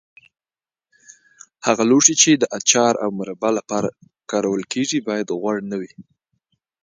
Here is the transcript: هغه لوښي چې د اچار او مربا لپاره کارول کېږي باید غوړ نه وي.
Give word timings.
هغه 1.65 1.83
لوښي 1.89 2.15
چې 2.21 2.31
د 2.35 2.43
اچار 2.57 2.93
او 3.03 3.09
مربا 3.19 3.49
لپاره 3.59 3.89
کارول 4.31 4.61
کېږي 4.73 4.99
باید 5.07 5.35
غوړ 5.39 5.57
نه 5.71 5.75
وي. 5.81 5.93